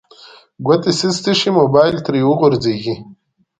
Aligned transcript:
ګوتې 0.65 0.91
سستې 0.99 1.33
شي 1.39 1.49
موبایل 1.59 1.95
ترې 2.05 2.21
وغورځیږي 2.25 2.95